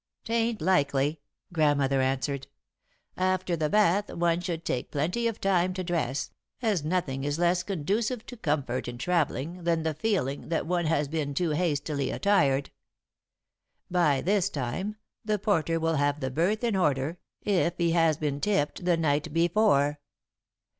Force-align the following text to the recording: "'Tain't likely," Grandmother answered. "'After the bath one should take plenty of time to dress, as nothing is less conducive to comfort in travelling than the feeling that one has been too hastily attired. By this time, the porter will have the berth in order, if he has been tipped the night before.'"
"'Tain't 0.25 0.59
likely," 0.63 1.21
Grandmother 1.53 2.01
answered. 2.01 2.47
"'After 3.17 3.55
the 3.55 3.69
bath 3.69 4.11
one 4.11 4.41
should 4.41 4.65
take 4.65 4.89
plenty 4.89 5.27
of 5.27 5.39
time 5.39 5.75
to 5.75 5.83
dress, 5.83 6.31
as 6.59 6.83
nothing 6.83 7.23
is 7.23 7.37
less 7.37 7.61
conducive 7.61 8.25
to 8.25 8.35
comfort 8.35 8.87
in 8.87 8.97
travelling 8.97 9.63
than 9.63 9.83
the 9.83 9.93
feeling 9.93 10.49
that 10.49 10.65
one 10.65 10.85
has 10.85 11.07
been 11.07 11.35
too 11.35 11.51
hastily 11.51 12.09
attired. 12.09 12.71
By 13.91 14.21
this 14.21 14.49
time, 14.49 14.95
the 15.23 15.37
porter 15.37 15.79
will 15.79 15.97
have 15.97 16.19
the 16.19 16.31
berth 16.31 16.63
in 16.63 16.75
order, 16.75 17.19
if 17.43 17.77
he 17.77 17.91
has 17.91 18.17
been 18.17 18.41
tipped 18.41 18.83
the 18.83 18.97
night 18.97 19.31
before.'" 19.31 19.99